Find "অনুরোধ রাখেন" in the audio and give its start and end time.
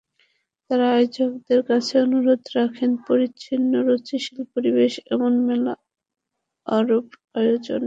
2.05-2.91